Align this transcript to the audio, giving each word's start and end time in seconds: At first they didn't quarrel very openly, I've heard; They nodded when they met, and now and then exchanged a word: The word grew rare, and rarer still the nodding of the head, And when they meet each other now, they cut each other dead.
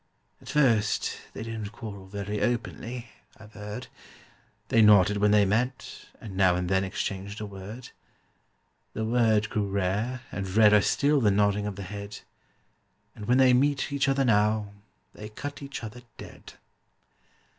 At 0.41 0.49
first 0.49 1.19
they 1.33 1.43
didn't 1.43 1.73
quarrel 1.73 2.07
very 2.07 2.41
openly, 2.41 3.09
I've 3.37 3.53
heard; 3.53 3.85
They 4.69 4.81
nodded 4.81 5.17
when 5.17 5.29
they 5.29 5.45
met, 5.45 6.05
and 6.19 6.35
now 6.35 6.55
and 6.55 6.67
then 6.67 6.83
exchanged 6.83 7.39
a 7.39 7.45
word: 7.45 7.89
The 8.93 9.05
word 9.05 9.51
grew 9.51 9.69
rare, 9.69 10.21
and 10.31 10.49
rarer 10.49 10.81
still 10.81 11.21
the 11.21 11.29
nodding 11.29 11.67
of 11.67 11.75
the 11.75 11.83
head, 11.83 12.21
And 13.15 13.27
when 13.27 13.37
they 13.37 13.53
meet 13.53 13.91
each 13.91 14.07
other 14.07 14.25
now, 14.25 14.71
they 15.13 15.29
cut 15.29 15.61
each 15.61 15.83
other 15.83 16.01
dead. 16.17 16.53